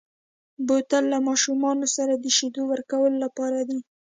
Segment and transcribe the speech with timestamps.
[0.67, 3.79] بوتل له ماشومو سره د شیدو ورکولو لپاره دی.